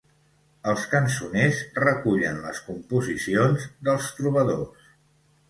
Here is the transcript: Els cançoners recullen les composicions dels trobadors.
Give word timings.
Els 0.71 0.85
cançoners 0.93 1.59
recullen 1.83 2.39
les 2.47 2.63
composicions 2.71 3.69
dels 3.91 4.11
trobadors. 4.23 4.91